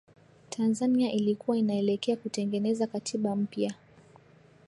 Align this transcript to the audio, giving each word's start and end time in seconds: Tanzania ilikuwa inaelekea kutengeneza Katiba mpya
Tanzania 0.49 1.11
ilikuwa 1.11 1.57
inaelekea 1.57 2.15
kutengeneza 2.17 2.87
Katiba 2.87 3.35
mpya 3.35 3.73